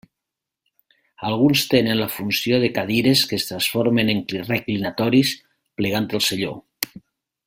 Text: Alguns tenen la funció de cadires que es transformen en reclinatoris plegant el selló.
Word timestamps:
Alguns 1.31 1.65
tenen 1.73 1.99
la 1.99 2.07
funció 2.13 2.59
de 2.65 2.71
cadires 2.79 3.23
que 3.33 3.39
es 3.41 3.45
transformen 3.51 4.09
en 4.17 4.25
reclinatoris 4.49 5.35
plegant 5.83 6.09
el 6.21 6.25
selló. 6.31 6.57